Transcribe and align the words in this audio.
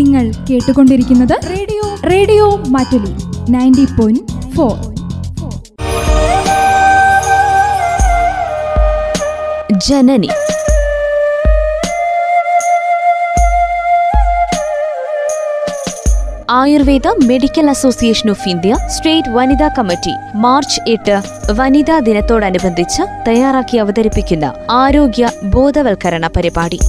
നിങ്ങൾ 0.00 0.32
കേട്ടുകൊണ്ടിരിക്കുന്നത് 0.50 1.34
radio 1.50 1.82
radio 2.10 2.56
Mattoli 2.56 3.12
ninety 3.50 3.84
point 3.84 4.54
four. 4.54 4.76
Janani. 9.78 10.28
Ayurveda 16.50 17.08
medical 17.26 17.70
association 17.70 18.30
of 18.30 18.48
India 18.48 18.76
state 18.86 19.28
വനിതാ 19.28 19.68
committee 19.68 20.14
March 20.34 20.80
എട്ട് 20.88 21.22
വനിതാ 21.52 21.98
ദിനത്തോടനുബന്ധിച്ച് 21.98 23.02
തയ്യാറാക്കി 23.28 23.76
അവതരിപ്പിക്കുന്ന 23.76 24.54
ആരോഗ്യ 24.70 25.30
ബോധവൽക്കരണ 25.44 26.26
പരിപാടി. 26.26 26.80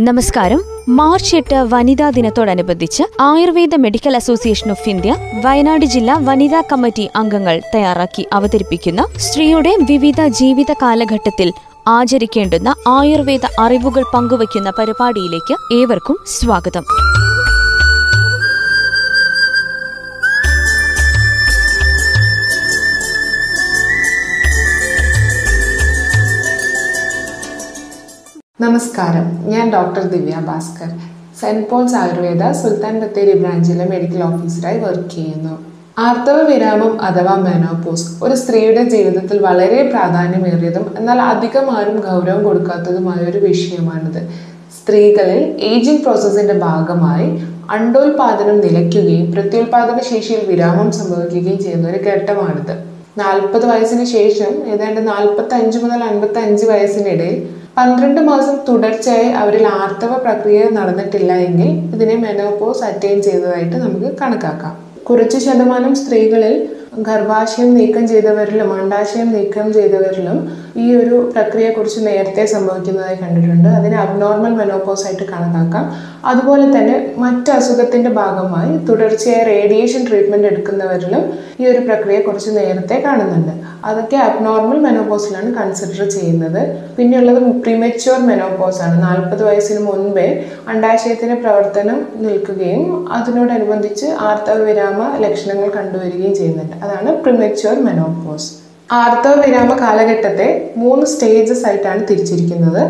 നമസ്കാരം. 0.00 0.60
മാർച്ച് 0.88 1.36
എട്ട് 1.36 1.54
വനിതാ 1.54 2.10
ദിനത്തോടനുബന്ധിച്ച് 2.10 3.02
Ayurveda 3.20 3.74
medical 3.76 4.16
association 4.16 4.70
of 4.70 4.88
India 4.88 5.16
Wayanad 5.44 5.84
ജില്ലാ 5.84 6.18
വനിതാ 6.22 6.60
കമ്മിറ്റി 6.60 7.10
അംഗങ്ങൾ 7.16 7.62
തയ്യാറാക്കി 7.74 8.26
അവതരിപ്പിക്കുന്ന 8.32 9.04
സ്ത്രീയുടെ 9.16 9.76
വിവിധ 9.90 10.26
ജീവിത 10.26 10.72
കാലഘട്ടത്തിൽ 10.82 11.52
ആചരിക്കേണ്ടുന്ന 11.88 12.74
ആയുർവേദ 12.88 13.40
അറിവുകൾ 13.58 14.04
പങ്കുവയ്ക്കുന്ന 14.14 14.72
പരിപാടിയിലേക്ക് 14.78 15.74
ഏവർക്കും 15.74 16.18
സ്വാഗതം. 16.26 16.84
നമസ്കാരം. 28.60 29.24
ഞാൻ 29.52 29.72
doctor 29.72 30.02
Divya 30.02 30.36
Bhaskar. 30.46 30.90
Saint 31.40 31.70
Paul's 31.70 31.94
Ayurveda 31.94 32.52
Sultan 32.52 32.94
Bathery 33.00 33.38
ബ്രാഞ്ചിലെ 33.38 33.84
medical 33.84 34.22
ഓഫീസറായി 34.22 34.78
വർക്ക് 34.78 35.10
ചെയ്യുന്നു. 35.10 35.58
ആർത്തവ 35.98 36.38
വിരാമം 36.42 37.02
അഥവാ 37.02 37.34
മെനോപോസ് 37.34 38.06
ഒരു 38.24 38.34
സ്ത്രീയുടെ 38.34 38.84
ജീവിതത്തിൽ 38.84 39.38
വളരെ 39.38 39.90
പ്രാധാന്യമേറിയതും 39.90 40.86
എന്നാൽ 40.98 41.20
അധികം 41.20 41.76
ആരും 41.76 42.00
ഗൗരവം 42.08 42.44
കൊടുക്കാത്തതുമായ 42.44 43.30
ഒരു 43.30 43.38
വിഷയമാണിത്. 43.38 44.20
സ്ത്രീകളിൽ 44.78 45.44
ഏജിംഗ് 45.72 46.02
പ്രോസസ്സിന്റെ 46.02 46.58
ഭാഗമായി 46.66 47.28
അണ്ടോൽപാദനം 47.76 48.60
നിലയ്ക്കുകയും 48.60 49.32
പ്രത്യുൽപാദന 49.32 49.98
ശേഷിയിൽ 50.10 50.44
വിരാമം 50.50 50.92
സംഭവിക്കുകയും 50.92 51.62
ചെയ്യുന്ന 51.62 51.88
ഒരു 51.88 52.02
ഘട്ടമാണിത്. 52.10 52.95
നാൽപ്പത് 53.16 53.64
വയസ്സിന് 53.66 54.04
ശേഷം 54.04 54.52
ഏതാണ്ട് 54.72 55.08
നാൽപ്പത്തി 55.08 55.54
അഞ്ച് 55.54 55.78
മുതൽ 55.78 56.00
അൻപത്തി 56.04 56.38
അഞ്ച് 56.38 56.64
വയസ്സിനിടയിൽ 56.66 57.36
പന്ത്രണ്ട് 57.76 58.20
മാസം 58.20 58.56
തുടർച്ചയായി 58.68 59.30
അവരിൽ 59.32 59.66
ആർത്തവ 59.76 60.12
പ്രക്രിയ 60.16 60.60
നടന്നിട്ടില്ല 60.68 61.32
എങ്കിൽ 61.46 61.70
ഇതിനെ 61.94 62.16
മെനോപോസ് 62.16 62.84
അറ്റൈൻ 62.84 63.22
ചെയ്തതായിട്ട് 63.22 63.76
നമുക്ക് 63.76 64.10
കണക്കാക്കാം. 64.22 64.74
കുറച്ച് 65.04 65.38
ശതമാനം 65.38 65.92
സ്ത്രീകളിൽ 65.94 66.54
ഗർഭാശയം 66.98 67.74
നീക്കം 67.74 68.08
ചെയ്തവരിലും 68.08 68.70
അണ്ടാശയം 68.80 69.28
നീക്കം 69.32 69.72
ചെയ്തവരിലും 69.72 70.38
ഈ 70.76 70.96
ഒരു 70.96 71.30
പ്രക്രിയ 71.34 71.70
കുറിച്ച് 71.70 72.00
നേരത്തെ 72.06 72.44
സംഭവിക്കുന്നതായി 72.44 73.16
കണ്ടിട്ടുണ്ട്. 73.16 73.68
അതിനെ 73.68 73.96
അബ്നോർമൽ 73.96 74.52
മെനോപോസ് 74.60 75.06
ആയിട്ട് 75.06 75.22
കണക്കാക്കാം. 75.22 75.84
അതുപോലെ 76.24 76.66
തന്നെ 76.76 77.14
മറ്റ് 77.18 77.50
അസുഖത്തിന്റെ 77.50 78.10
ഭാഗമായി 78.10 78.72
തുടർച്ചയായി 78.88 79.44
റേഡിയേഷൻ 79.44 80.06
ട്രീറ്റ്മെന്റ് 80.08 80.46
എടുക്കുന്നവരിലും 80.46 81.22
ഈ 81.60 81.66
ഒരു 81.66 81.78
പ്രക്രിയ 81.78 82.20
കുറച്ച് 82.20 82.50
നേരത്തെ 82.50 83.02
കാണുന്നുണ്ട്. 83.06 83.52
അതൊക്കെ 83.84 84.16
അബ്നോർമൽ 84.16 84.78
മെനോപോസിലാണ് 84.78 85.54
കൺസിഡർ 85.54 86.10
ചെയ്യുന്നത്. 86.10 86.60
പിന്നെയുള്ളത് 86.98 87.40
പ്രിമച്യൂർ 87.64 88.18
മെനോപോസ് 88.18 88.82
ആണ്. 88.82 89.02
നാൽപ്പത് 89.02 89.44
വയസ്സിന് 89.44 89.80
മുൻപേ 89.80 90.28
അണ്ടാശയത്തിന്റെ 90.68 91.34
പ്രവർത്തനം 91.34 92.06
നിൽക്കുകയും 92.16 93.08
അതിനോടനുബന്ധിച്ച് 93.12 94.06
ആർത്തവ 94.28 94.58
വിരാമ 94.68 95.00
ലക്ഷണങ്ങൾ 95.24 95.70
കണ്ടുവരികയും 95.78 96.34
ചെയ്യുന്നുണ്ട്. 96.34 96.76
അതാണ് 96.84 97.22
പ്രിമച്യൂർ 97.24 97.76
മെനോപോസ് 97.88 98.65
ആർത്തവ 98.90 99.34
വിരാമ 99.44 99.70
കാലഘട്ടത്തെ 99.80 100.48
മൂന്ന് 100.76 101.06
സ്റ്റേജസ് 101.06 101.64
ആയിട്ടാണ് 101.66 102.02
തിരിച്ചിരിക്കുന്നത്. 102.10 102.82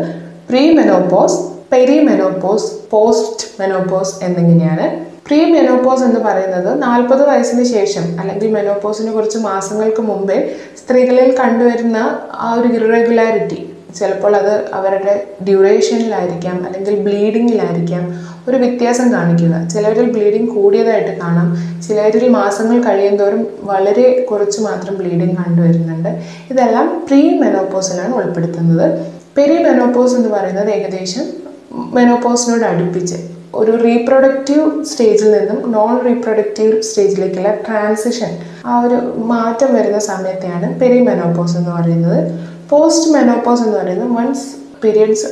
Pre 0.49 0.63
menopause 0.71 1.37
peri 1.71 1.95
menopause 1.99 2.67
post 2.91 3.47
menopause 3.59 4.13
എന്നിങ്ങനെയാണ്. 4.23 4.85
പ്രീ 5.27 5.39
മെനോപോസ് 5.53 6.03
എന്ന് 6.03 6.19
പറയുന്നത് 6.19 6.69
നാൽപ്പത് 6.83 7.23
വയസ്സിന് 7.29 7.63
ശേഷം 7.63 8.05
അല്ലെങ്കിൽ 8.19 8.51
മെനോപോസിന് 8.51 9.11
കുറച്ച് 9.11 9.37
മാസങ്ങൾക്ക് 9.37 10.01
മുമ്പേ 10.01 10.37
സ്ത്രീകളിൽ 10.77 11.29
കണ്ടുവരുന്ന 11.39 11.97
ആ 12.39 12.53
ഒരു 12.53 12.69
ഇറഗുലാരിറ്റി 12.79 13.59
ചിലപ്പോൾ 13.95 14.33
അത് 14.35 14.53
അവരുടെ 14.73 15.13
ഡ്യൂറേഷനിലായിരിക്കാം 15.43 16.57
അല്ലെങ്കിൽ 16.65 16.95
ബ്ലീഡിങ്ങിലായിരിക്കാം 17.03 18.03
ഒരു 18.47 18.57
വ്യത്യാസം 18.57 19.13
കാണിക്കുക 19.13 19.67
ചിലരിൽ 19.73 20.11
ബ്ലീഡിങ് 20.11 20.47
കൂടിയതായിട്ട് 20.47 21.17
കാണാം. 21.21 21.47
ചിലരിൽ 21.87 22.27
മാസങ്ങൾ 22.29 22.83
കഴിയുന്തോറും 22.83 23.47
വളരെ 23.61 24.25
കുറച്ച് 24.31 24.61
മാത്രം 24.61 24.95
ബ്ലീഡിങ് 24.95 25.35
കണ്ടുവരുന്നുണ്ട് 25.35 26.09
ഇതെല്ലാം 26.51 27.03
പ്രീ 27.07 27.39
മെനോപോസിലാണ് 27.39 28.13
ഉൾപ്പെടുത്തുന്നത്. 28.13 29.05
പെരി 29.37 29.63
മെനോപോസ് 29.63 30.15
എന്ന് 30.15 30.29
പറയുന്നത് 30.29 30.69
ഏകദേശം 30.69 31.25
മെനോപോസിനോട് 31.93 32.65
അടുപ്പിച്ച് 32.65 33.15
ഒരു 33.55 33.83
റീപ്രൊഡക്റ്റീവ് 33.83 34.83
സ്റ്റേജിൽ 34.83 35.31
നിന്നും 35.37 35.71
നോൺ 35.71 36.05
റീപ്രൊഡക്റ്റീവ് 36.05 36.81
സ്റ്റേജിലേക്കുള്ള 36.81 37.51
ട്രാൻസിഷൻ 37.67 38.31
ആ 38.65 38.81
ഒരു 38.81 38.95
മാറ്റം 39.15 39.75
വരുന്ന 39.75 39.99
സമയത്തെയാണ് 39.99 40.79
പെരി 40.79 41.01
മെനോപോസ് 41.01 41.57
എന്ന് 41.57 41.71
പറയുന്നത്. 41.71 42.19
പോസ്റ്റ് 42.69 43.11
മെനോപോസ് 43.11 43.61
എന്ന് 43.61 43.77
പറയുന്നത് 43.77 44.11
വൺസ് 44.11 44.47
പീരിയഡ്സ് 44.83 45.27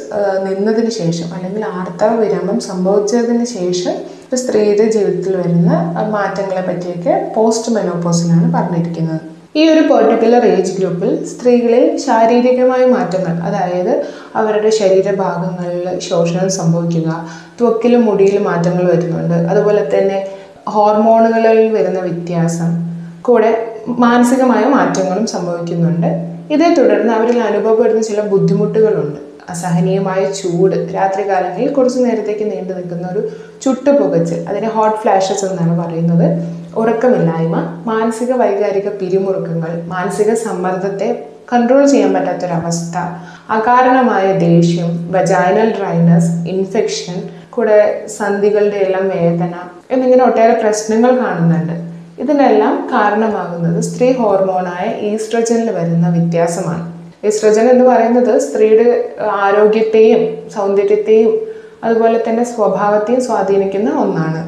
നിന്നതിന് 0.47 0.91
ശേഷം 0.99 1.27
അല്ലെങ്കിൽ 1.35 1.63
ആർത്തവ 1.77 2.11
വിരാമം 2.21 2.59
സംഭവിച്ചതിന് 2.69 3.45
ശേഷം 3.57 3.95
ഒരു 4.27 4.37
സ്ത്രീയുടെ 4.43 4.85
ജീവിതത്തിൽ 4.95 5.33
വരുന്ന 5.41 5.71
മാറ്റങ്ങളെ 6.15 6.63
പറ്റിയൊക്കെ 6.67 7.13
പോസ്റ്റ് 7.35 7.73
മെനോപോസിലാണ് 7.75 8.47
പറഞ്ഞിരിക്കുന്നത്. 8.55 9.21
ഈ 9.59 9.61
ഒരു 9.73 9.81
പെർട്ടിക്കുലർ 9.89 10.45
ഏജ് 10.45 10.73
ഗ്രൂപ്പിൽ 10.77 11.11
സ്ത്രീകളിൽ 11.31 11.83
ശാരീരികമായ 12.05 12.85
മാറ്റങ്ങൾ 12.85 13.35
അതായത് 13.47 13.93
അവരുടെ 14.39 14.69
ശരീരഭാഗങ്ങളിൽ 14.79 15.85
ശോഷണം 15.99 16.49
സംഭവിക്കുക 16.59 17.09
ത്വക്കിലും 17.59 18.01
മുടിയിലും 18.07 18.43
മാറ്റങ്ങൾ 18.49 18.83
വരുന്നുണ്ട് 18.93 19.37
അതുപോലെ 19.51 19.83
തന്നെ 19.93 20.17
ഹോർമോണുകളിൽ 20.75 21.69
വരുന്ന 21.77 21.99
വ്യത്യാസം 22.07 22.71
കൂടെ 23.27 23.51
മാനസികമായ 24.05 24.63
മാറ്റങ്ങളും 24.77 25.27
സംഭവിക്കുന്നുണ്ട്. 25.27 26.09
ഇതേ 26.53 26.67
തുടർന്ന് 26.77 27.13
അവരിൽ 27.13 27.39
അനുഭവപ്പെടുന്ന 27.49 28.01
ചില 28.01 28.21
ബുദ്ധിമുട്ടുകളുണ്ട്. 28.33 29.19
അസഹനീയമായ 29.49 30.31
ചൂട് 30.31 30.93
രാത്രികാലങ്ങളിൽ 30.93 31.73
കുറച്ച് 31.73 31.99
നേരത്തേക്ക് 31.99 32.51
നീണ്ടു 32.51 32.73
നിൽക്കുന്ന 32.73 33.07
ഒരു 33.07 33.29
ചുട്ടുപുകച്ച് 33.63 34.35
അതിനെ 34.49 34.67
ഹോട്ട് 34.67 34.97
ഫ്ലാഷസ് 34.97 35.45
എന്നാണ് 35.45 35.85
പറയുന്നത്. 35.85 36.27
ഉറക്കമില്ലായ്മ 36.75 37.83
മാനസിക 37.85 38.31
വൈകാരിക 38.33 38.89
പിരിമുറുക്കങ്ങൾ 38.89 39.83
മാനസിക 39.87 40.33
സമ്മർദ്ദത്തെ 40.33 41.25
കൺട്രോൾ 41.53 41.85
ചെയ്യാൻ 41.85 42.13
പറ്റാത്തൊരവസ്ഥ 42.13 42.97
അകാരണമായ 43.49 44.33
ദേഷ്യം 44.33 45.11
വജൈനൽ 45.11 45.69
ഡ്രൈനസ് 45.77 46.47
ഇൻഫെക്ഷൻ 46.47 47.29
കൂടെ 47.49 48.05
സന്ധികളുടെ 48.17 48.75
എല്ലാം 48.75 49.09
വേദന 49.09 49.53
എന്നിങ്ങനെ 49.91 50.23
ഒട്ടേറെ 50.25 50.53
പ്രശ്നങ്ങൾ 50.53 51.11
കാണുന്നുണ്ട്. 51.19 51.73
ഇതിനെല്ലാം 52.21 52.89
കാരണമാകുന്നത് 52.93 53.83
സ്ത്രീ 53.83 54.11
ഹോർമോണായ 54.11 54.85
ഈസ്ട്രജനിൽ 55.01 55.71
വരുന്ന 55.71 56.09
വ്യത്യാസമാണ്. 56.09 56.94
ഈസ്ട്രജൻ 57.25 57.65
എന്ന് 57.69 57.85
പറയുന്നത് 57.85 58.33
സ്ത്രീയുടെ 58.39 58.87
ആരോഗ്യത്തെയും 59.41 60.21
സൗന്ദര്യത്തെയും 60.55 61.31
അതുപോലെ 61.83 62.17
തന്നെ 62.27 62.43
സ്വഭാവത്തെയും 62.45 63.21
സ്വാധീനിക്കുന്ന 63.21 63.89
ഒന്നാണ്. 63.99 64.41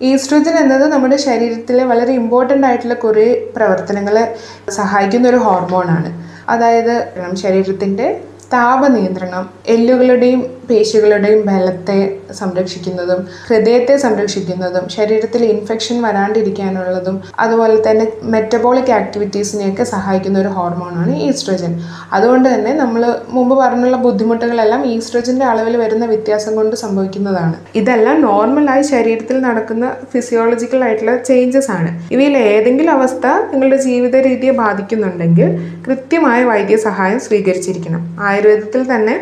ഈസ്ട്രജൻ 0.00 0.54
എന്നത് 0.58 0.84
നമ്മുടെ 0.86 1.16
ശരീരത്തിലെ 1.24 1.84
വളരെ 1.84 2.12
ഇമ്പോർട്ടന്റ് 2.12 2.66
ആയിട്ടുള്ള 2.66 2.94
കുറേ 2.94 3.26
പ്രവർത്തനങ്ങളെ 3.56 4.24
സഹായിക്കുന്ന 4.70 5.28
ഒരു 5.28 5.36
ഹോർമോണാണ് 5.36 6.10
അതായത് 6.48 6.94
ശരീരത്തിന്റെ 7.34 8.06
താപനിയന്ത്രണം 8.52 9.44
എല്ലുകളുടെയും 9.66 10.40
പേശികളുടെയും 10.70 11.40
ബലത്തെ 11.46 11.98
സംരക്ഷിക്കുന്നതും 12.40 13.20
ഹൃദയത്തെ 13.48 13.96
സംരക്ഷിക്കുന്നതും 13.96 14.84
ശരീരത്തിൽ 14.96 15.44
ഇൻഫെക്ഷൻ 15.44 15.96
വരാണ്ടിരിക്കാനുള്ളതും 16.02 17.22
അതുപോലെ 17.40 17.76
തന്നെ 17.86 18.06
മെറ്റബോളിക് 18.22 18.92
ആക്ടിവിറ്റീസിനെയൊക്കെ 19.00 19.84
സഹായിക്കുന്ന 19.84 20.38
ഒരു 20.38 20.48
ഹോർമോണാണ് 20.48 21.14
ഈസ്ട്രജൻ. 21.28 21.74
അതുകൊണ്ട് 22.12 22.48
തന്നെ 22.54 22.74
നമ്മൾ 22.74 23.02
മുമ്പ് 23.28 23.54
പറഞ്ഞുള്ള 23.58 23.96
ബുദ്ധിമുട്ടുകളെല്ലാം 23.96 24.84
ഈസ്ട്രജന്റെ 24.86 25.46
അളവിൽ 25.52 25.76
വരുന്ന 25.76 26.06
വ്യത്യാസം 26.06 26.56
കൊണ്ട് 26.56 26.76
സംഭവിക്കുന്നതാണ്. 26.76 27.54
ഇതെല്ലാം 27.82 28.20
നോർമലായി 28.20 28.82
ശരീരത്തിൽ 28.82 29.38
നടക്കുന്ന 29.40 29.92
ഫിസിയോളജിക്കൽ 30.12 30.84
ആയിട്ടുള്ള 30.84 31.16
ചേഞ്ചസ് 31.30 31.70
ആണ്. 31.70 31.90
ഇവയിൽ 32.14 32.36
ഏതെങ്കിലും 32.36 32.92
അവസ്ഥ 32.92 33.26
നിങ്ങളുടെ 33.52 33.76
ജീവിത 33.76 34.16
രീതിയെ 34.28 34.52
ബാധിക്കുന്നുണ്ടെങ്കിൽ 34.52 35.50
കൃത്യമായ 35.86 36.44
വൈദ്യസഹായം 36.44 37.20
സ്വീകരിച്ചിരിക്കണം. 37.20 38.02
ആയുർവേദത്തിൽ 38.20 38.82
തന്നെ 38.94 39.16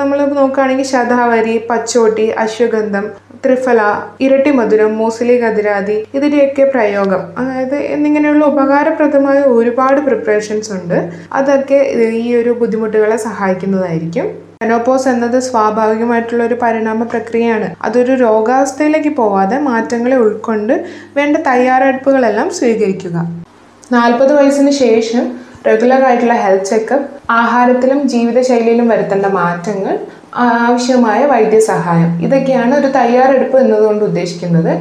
നമ്മൾ 0.00 0.18
നോക്കുകയാണെങ്കിൽ 0.38 0.87
ശതാവരി 0.90 1.54
പച്ചോട്ടി 1.70 2.26
അശ്വഗന്ധം 2.44 3.06
ത്രിഫല 3.44 3.80
ഇരട്ടി 4.24 4.50
മധുരം 4.58 4.92
മൂസലി 5.00 5.36
കതിരാതി 5.42 5.96
ഇതിന്റെയൊക്കെ 6.16 6.64
പ്രയോഗം. 6.74 7.22
അതായത് 7.40 7.76
എന്നിങ്ങനെയുള്ള 7.94 8.44
ഉപകാരപ്രദമായ 8.52 9.40
ഒരുപാട് 9.58 10.00
പ്രിപ്പറേഷൻസ് 10.06 10.70
ഉണ്ട്. 10.78 10.98
അതൊക്കെ 11.38 11.80
ഈ 12.22 12.26
ഒരു 12.40 12.52
ബുദ്ധിമുട്ടുകളെ 12.60 13.18
സഹായിക്കുന്നതായിരിക്കും. 13.28 14.28
മെനോപോസ് 14.62 15.08
എന്നത് 15.10 15.38
സ്വാഭാവികമായിട്ടുള്ള 15.48 16.42
ഒരു 16.48 16.56
പരിണാമ 16.62 17.02
പ്രക്രിയയാണ്. 17.12 17.68
അതൊരു 17.86 18.12
രോഗാവസ്ഥയിലേക്ക് 18.22 19.12
പോവാതെ 19.20 19.58
മാറ്റങ്ങളെ 19.68 20.16
ഉൾക്കൊണ്ട് 20.24 20.74
വേണ്ട 21.18 21.36
തയ്യാറെടുപ്പുകളെല്ലാം 21.50 22.48
സ്വീകരിക്കുക. 22.58 23.16
നാൽപ്പത് 23.96 24.32
വയസ്സിന് 24.38 24.72
ശേഷം 24.84 25.26
റെഗുലർ 25.66 26.02
ആയിട്ടുള്ള 26.08 26.34
ഹെൽത്ത് 26.42 26.70
ചെക്കപ്പ് 26.70 27.06
ആഹാരത്തിലും 27.32 28.00
ജീവിതശൈലിയിലും 28.12 28.86
വരുത്തേണ്ട 28.92 29.26
മാറ്റങ്ങൾ 29.38 29.94
ആവശ്യമായ 30.34 31.26
വൈദ്യസഹായം. 31.26 32.22
ഇതൊക്കെയാണ് 32.22 32.74
ഒരു 32.74 32.86
തയ്യാറെടുപ്പ് 32.86 33.58
എന്നതുകൊണ്ട് 33.58 34.04
ഉദ്ദേശിക്കുന്നത്. 34.04 34.72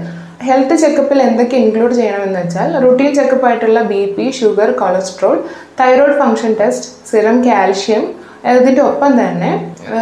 ഹെൽത്ത് 0.47 0.75
ചെക്കപ്പിൽ 0.75 1.21
എന്തൊക്കെ 1.21 1.57
ഇൻക്ലൂഡ് 1.57 1.93
ചെയ്യണമെന്ന് 1.93 2.39
വെച്ചാൽ 2.39 2.83
routine 2.83 3.15
ചെക്കപ്പായിട്ടുള്ള 3.15 3.81
B 3.81 4.13
P 4.17 4.31
sugar 4.31 4.71
cholesterol 4.71 5.43
thyroid 5.79 6.19
function 6.19 6.55
test 6.59 7.11
serum 7.11 7.49
calcium 7.49 8.03
ഇതിന്റെ 8.59 8.81
ഒപ്പം 8.81 9.11
തന്നെ 9.21 9.51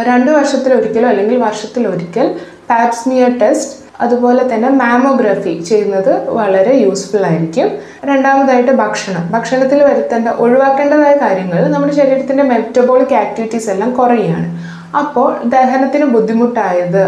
രണ്ട് 0.06 0.30
വർഷത്തിലൊരിക്കലോ 0.30 1.08
അല്ലെങ്കിൽ 1.08 1.36
വർഷത്തിലൊരിക്കൽ 1.36 2.26
പാപ്സ്മിയർ 2.70 3.38
ടെസ്റ്റ് 3.42 3.86
അതുപോലെ 4.00 4.54
തന്നെ 4.54 4.68
മാമോഗ്രഫി 4.68 5.62
ചെയ്യുന്നത് 5.62 6.28
വളരെ 6.28 6.72
യൂസ്ഫുൾ 6.84 7.26
ആയിരിക്കും. 7.26 7.68
രണ്ടാമതായിട്ട് 8.04 8.70
ഭക്ഷണം. 8.70 9.30
ഭക്ഷണത്തിൽ 9.32 9.82
വരുത്തേണ്ട 9.82 10.28
ഒഴിവാക്കേണ്ടതായ 10.28 11.16
കാര്യങ്ങൾ 11.16 11.68
നമ്മുടെ 11.68 11.92
ശരീരത്തിന്റെ 11.92 12.42
മെറ്റബോളിക് 12.42 13.14
ആക്ടിവിറ്റീസ് 13.14 13.70
എല്ലാം 13.70 13.90
കുറയുകയാണ് 13.94 14.75
അപ്പോൾ 15.00 15.28
ദഹനത്തിന് 15.54 16.06
ബുദ്ധിമുട്ടായത് 16.16 17.02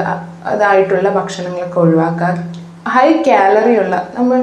അതായിട്ടുള്ള 0.52 1.08
ഭക്ഷണങ്ങളൊക്കെ 1.19 1.78
ഒഴിവാക്കുക 1.84 2.30
ഹൈ 2.94 3.08
കാലറി 3.26 3.75
ഉള്ള 3.82 3.94
നമ്മൾ 4.16 4.38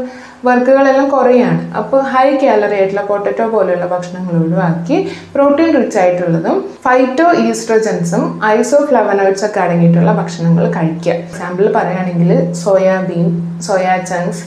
വർക്കുകളെല്ലാം 0.48 1.08
കുറയാണ്. 1.14 1.62
അപ്പോൾ 1.80 2.00
ഹൈ 2.14 2.26
കാലറി 2.42 2.76
ആയിട്ടുള്ള 2.80 3.04
പൊട്ടറ്റോ 3.12 3.46
പോലെയുള്ള 3.54 3.86
ഭക്ഷണങ്ങൾ 3.94 4.34
ഒഴിവാക്കി 4.42 4.98
പ്രോട്ടീൻ 5.36 5.70
റിച്ച് 5.78 5.98
ആയിട്ടുള്ളതും 6.02 6.58
ഫൈറ്റോ 6.86 7.28
ഈസ്ട്രോജൻസും 7.46 8.24
ഐസോ 8.56 8.80
ഫ്ലവനോയിഡ്സ് 8.90 9.46
ഒക്കെ 9.48 9.62
അടങ്ങിയിട്ടുള്ള 9.66 10.12
ഭക്ഷണങ്ങൾ 10.20 10.66
കഴിക്കുക. 10.78 11.14
എക്സാമ്പിൾ 11.14 11.66
പറയുകയാണെങ്കിൽ 11.78 12.32
soybean 12.64 13.28
soya 13.68 13.96
chunks 14.12 14.44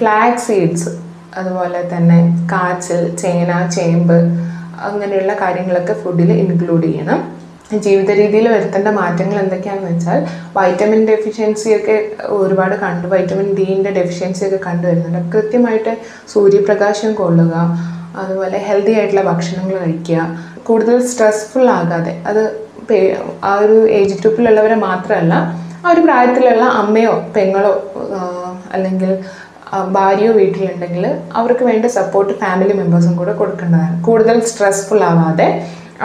flax 0.00 0.42
seeds 0.46 0.90
അതുപോലെ 1.40 1.82
തന്നെ 1.92 2.18
കാച്ചിൽ 2.52 3.02
ചേന 3.22 3.52
ചേമ്പ് 3.76 4.18
അങ്ങനെയുള്ള 4.88 5.34
കാര്യങ്ങളൊക്കെ 5.42 5.94
ഫുഡിൽ 6.02 6.32
ഇൻക്ലൂഡ് 6.42 6.86
ചെയ്യണം. 6.88 7.20
ജീവിത 7.78 8.10
രീതിയിൽ 8.12 8.48
വരുത്തേണ്ട 8.48 8.88
മാറ്റങ്ങൾ 8.88 9.38
എന്തൊക്കെയാണെന്ന് 9.38 9.90
വെച്ചാൽ 9.90 10.20
വൈറ്റമിൻ 10.56 11.06
ഡെഫിഷ്യൻസി 11.06 11.70
ഒക്കെ 11.76 11.96
ഒരുപാട് 12.36 12.74
കണ്ടു 12.74 13.08
വൈറ്റമിൻ 13.08 13.48
ഡിന്റെ 13.54 13.90
ഡെഫിഷ്യൻസി 13.90 14.42
ഒക്കെ 14.46 14.60
കണ്ടുവരുന്നുണ്ട് 14.66 15.32
കൃത്യമായിട്ട് 15.32 15.94
സൂര്യപ്രകാശം 16.28 17.12
കൊള്ളുക 17.14 17.54
അതുപോലെ 18.16 18.58
ഹെൽത്തി 18.58 18.92
ആയിട്ടുള്ള 18.92 19.22
ഭക്ഷണങ്ങൾ 19.22 19.76
കഴിക്കുക 19.78 20.22
കൂടുതൽ 20.62 20.98
സ്ട്രെസ്ഫുൾ 21.06 21.68
ആകാതെ 21.70 22.14
അത് 22.26 22.42
ആ 23.42 23.52
ഒരു 23.56 23.76
ഏജ് 23.90 24.14
ഗ്രൂപ്പിലുള്ളവരെ 24.14 24.76
മാത്രമല്ല 24.80 25.34
ആ 25.84 25.90
ഒരു 25.90 26.00
പ്രായത്തിലുള്ള 26.00 26.64
അമ്മയോ 26.80 27.14
പെങ്ങളോ 27.36 27.72
അല്ലെങ്കിൽ 28.72 29.10
ഭാര്യയോ 29.92 30.32
വീട്ടിലുണ്ടെങ്കിൽ 30.32 31.04
അവർക്ക് 31.32 31.64
വേണ്ട 31.64 31.86
സപ്പോർട്ട് 31.86 32.32
ഫാമിലി 32.32 32.72
മെമ്പേഴ്സും 32.72 33.14
കൂടെ 33.16 33.32
കൊടുക്കേണ്ടതാണ്. 33.32 34.02
കൂടുതൽ 34.02 34.36
സ്ട്രെസ്ഫുൾ 34.40 35.00
ആവാതെ 35.04 35.46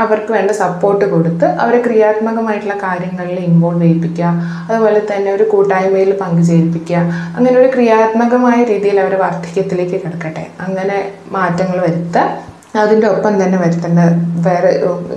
അവർക്ക് 0.04 0.32
വേണ്ട 0.38 0.52
സപ്പോർട്ട് 0.62 1.06
കൊടുത്ത് 1.14 1.48
അവരെ 1.64 1.80
ക്രിയാത്മകമായിട്ടുള്ള 1.88 2.76
കാര്യങ്ങളിൽ 2.86 3.40
ഇൻവോൾവ് 3.50 3.84
ചെയ്യിപ്പിക്കുക. 3.84 4.32
അതുപോലെ 4.70 5.02
തന്നെ 5.12 5.30
ഒരു 5.38 5.46
കൂട്ടായ്മയിൽ 5.54 6.12
പങ്കുചേരിപ്പിക്കുക. 6.22 6.98
അങ്ങനെ 7.36 7.56
ഒരു 7.64 7.70
ക്രിയാത്മകമായ 7.76 8.58
രീതിയിൽ 8.74 9.00
അവരെ 9.06 9.20
വാർദ്ധക്യത്തിലേക്ക് 9.26 9.98
കിടക്കട്ടെ. 10.06 10.46
അങ്ങനെ 10.66 10.98
മാറ്റങ്ങൾ 11.38 11.80
വരുത്തുക 11.88 12.26
അതിന്റെ 12.84 13.08
ഒപ്പം 13.08 13.34
തന്നെ 13.44 13.58
വരുത്തേണ്ട 13.58 14.02
വേറെ 14.48 14.72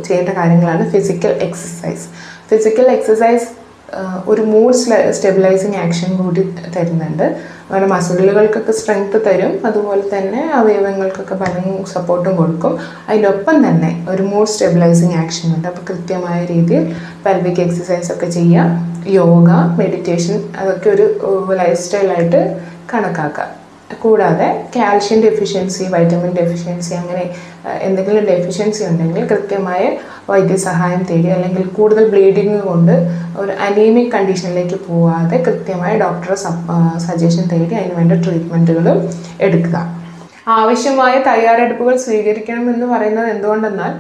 ചെയ്യേണ്ട 0.07 0.31
കാര്യങ്ങളാണ് 0.39 0.85
ഫിസിക്കൽ 0.93 1.33
എക്സസൈസ് 1.47 2.07
ഫിസിക്കൽ 2.51 2.87
എക്സസൈസ് 2.97 3.49
ഒരു 4.31 4.43
മൂഡ് 4.53 4.77
സ്റ്റെബിലൈസിങ് 5.17 5.79
ആക്ഷൻ 5.85 6.11
കൂടി 6.21 6.43
തരുന്നുണ്ട്. 6.75 7.25
അങ്ങനെ 7.67 7.87
മസിലുകൾക്കൊക്കെ 7.93 8.73
സ്ട്രെങ്ത് 8.79 9.19
തരും. 9.27 9.53
അതുപോലെ 9.69 10.05
തന്നെ 10.15 10.43
അവയവങ്ങൾക്കൊക്കെ 10.61 11.37
ബലം 11.43 11.69
സപ്പോർട്ടും 11.95 12.35
കൊടുക്കും. 12.41 12.73
അതിനൊപ്പം 13.09 13.57
തന്നെ 13.67 13.91
ഒരു 14.13 14.23
മൂഡ് 14.23 14.53
സ്റ്റെബിലൈസിങ് 14.55 15.17
ആക്ഷൻ 15.23 15.47
ഉണ്ട്. 15.57 15.69
അപ്പോൾ 15.73 15.85
കൃത്യമായ 15.91 16.41
രീതിയിൽ 16.53 16.85
പെൽവിക് 17.27 17.63
എക്സസൈസ് 17.67 18.13
ഒക്കെ 18.17 18.31
ചെയ്യുക 18.39 19.09
യോഗ 19.21 19.51
മെഡിറ്റേഷൻ 19.81 20.37
അതൊക്കെ 20.61 20.91
ഒരു 20.97 21.07
ലൈഫ് 21.63 21.81
സ്റ്റൈലായിട്ട് 21.85 22.43
കണക്കാക്കുക 22.93 23.60
കൂടാതെ 23.95 24.65
കാൽഷ്യം 24.77 25.23
ഡെഫിഷ്യൻസി 25.23 25.85
വൈറ്റമിൻ 25.85 26.33
ഡെഫിഷ്യൻസി 26.35 26.95
അങ്ങനെ 26.95 27.25
എന്തെങ്കിലും 27.81 28.25
ഡെഫിഷ്യൻസി 28.25 28.85
ഉണ്ടെങ്കിൽ 28.85 29.27
കൃത്യമായ 29.27 29.83
വൈദ്യസഹായം 30.29 31.03
തേടി 31.03 31.29
അല്ലെങ്കിൽ 31.29 31.69
കൂടുതൽ 31.69 32.09
ബ്ലീഡിങ് 32.11 32.61
കൊണ്ട് 32.61 32.95
ഒരു 33.39 33.53
അനീമിക് 33.53 34.13
കണ്ടീഷനിലേക്ക് 34.13 34.75
പോവാതെ 34.89 35.39
കൃത്യമായ 35.43 35.99
ഡോക്ടറെ 35.99 36.37
സജഷൻ 36.99 37.49
തേടി 37.53 37.75
അതിന് 37.75 37.95
വേണ്ട 37.95 38.13
ട്രീറ്റ്മെന്റുകളും 38.13 38.99
എടുക്കുക. 39.41 39.77
ആവശ്യമായ 40.49 41.21
തയ്യാറെടുപ്പുകൾ 41.21 41.97
സ്വീകരിക്കണം 41.97 42.71
എന്ന് 42.71 42.87
പറയുന്നത് 42.87 43.29
എന്തുകൊണ്ടെന്നാൽ 43.29 43.93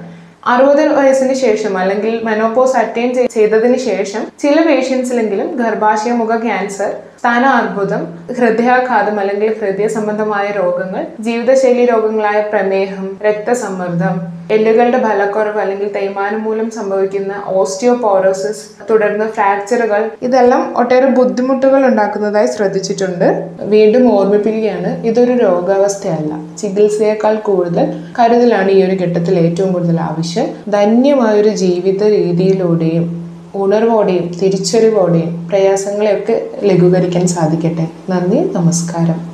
അറുപത് 0.46 0.88
വയസ്സിന് 0.88 1.34
ശേഷം 1.34 1.78
അല്ലെങ്കിൽ 1.78 2.20
മെനോപോസ് 2.24 2.76
അറ്റൈൻ 2.76 3.28
ചെയ്തതിന് 3.30 3.76
ശേഷം 3.78 4.26
ചില 4.38 4.66
പേഷ്യൻസിലെങ്കിലും 4.66 5.56
ഗർഭാശയമുഖ 5.56 6.36
ക്യാൻസർ 6.40 6.90
സ്ഥാന 7.20 7.44
അർബുദം 7.46 8.02
ഹൃദയാഘാതം 8.36 9.20
അല്ലെങ്കിൽ 9.20 9.48
ഹൃദയ 9.60 9.86
സംബന്ധമായ 9.86 10.50
രോഗങ്ങൾ 10.50 11.06
ജീവിതശൈലി 11.20 11.84
രോഗങ്ങളായ 11.84 12.40
പ്രമേഹം 12.40 13.18
രക്തസമ്മർദ്ദം 13.22 14.14
എല്ലുകളുടെ 14.50 14.98
ഫലക്കുറവ് 14.98 15.60
അല്ലെങ്കിൽ 15.60 15.92
തേയ്മാനം 15.92 16.44
മൂലം 16.44 16.70
സംഭവിക്കുന്ന 16.70 17.32
ഓസ്റ്റിയോപോറോസിസ് 17.46 18.86
തുടർന്ന് 18.90 19.24
ഫ്രാക്ചറുകൾ 19.24 20.10
ഇതെല്ലാം 20.22 20.74
ഒട്ടേറെ 20.76 21.06
ബുദ്ധിമുട്ടുകൾ 21.06 21.86
ഉണ്ടാക്കുന്നതായി 21.86 22.46
ശ്രദ്ധിച്ചിട്ടുണ്ട്. 22.46 23.28
വീണ്ടും 23.60 24.18
ഓർമ്മിപ്പിക്കുകയാണ് 24.18 25.06
ഇതൊരു 25.06 25.32
രോഗാവസ്ഥയല്ല. 25.32 26.56
ചികിത്സയേക്കാൾ 26.58 27.34
കൂടുതൽ 27.36 27.86
കരുതലാണ് 28.18 28.70
ഈ 28.70 28.82
ഒരു 28.84 28.96
ഘട്ടത്തിൽ 29.04 29.38
ഏറ്റവും 29.38 29.72
കൂടുതൽ 29.72 30.00
ആവശ്യം. 30.00 30.46
ധന്യമായൊരു 30.68 31.48
ജീവിത 31.48 32.02
രീതിയിലൂടെയും 32.02 33.19
ഉണർവോടെയും 33.54 34.28
തിരിച്ചറിവോടെയും 34.28 35.48
പ്രയാസങ്ങളെയൊക്കെ 35.48 36.50
ലഘൂകരിക്കാൻ 36.62 37.28
സാധിക്കട്ടെ. 37.28 37.88
നന്ദി 38.10 38.52
നമസ്കാരം. 38.52 39.30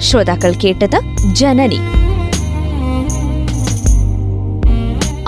ശ്രോതാക്കൾ 0.00 0.52
കേട്ടത് 0.64 1.00
Janani. 1.34 1.78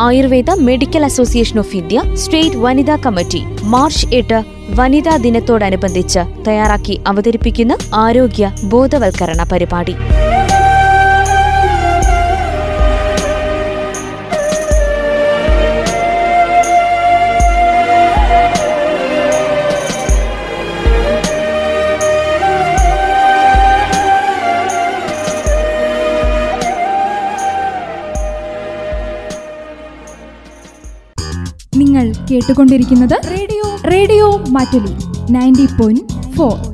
Ayurveda 0.01 0.51
medical 0.51 1.05
association 1.05 1.59
of 1.59 1.77
India 1.77 2.03
state 2.15 2.57
വനിതാ 2.57 2.97
കമ്മിറ്റി 2.97 3.43
മാർച്ച് 3.63 4.07
എട്ട് 4.13 4.45
വനിതാ 4.71 5.17
ദിനത്തോടനുബന്ധിച്ച് 5.17 6.21
തയ്യാറാക്കി 6.49 7.01
അവതരിപ്പിക്കുന്ന 7.07 7.77
ആരോഗ്യ 7.95 8.53
ബോധവൽക്കരണ 8.65 9.49
പരിപാടി. 9.53 9.95
കേട്ടുകൊണ്ടിരിക്കുന്നത് 32.33 33.17
radio. 33.31 33.65
Radio 33.91 34.37
Mattoli. 34.49 34.95
Ninety 35.33 35.67
point 35.81 36.33
four 36.33 36.72